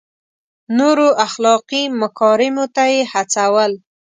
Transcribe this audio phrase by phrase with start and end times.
[0.77, 3.71] نورو اخلاقي مکارمو ته یې هڅول.